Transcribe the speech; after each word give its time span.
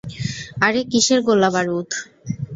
আরে 0.65 0.81
কিসের 0.91 1.19
গোলাবারুদ? 1.27 1.89